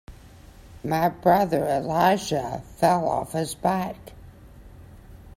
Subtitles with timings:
[0.83, 4.13] My brother Elijah fell off his bike.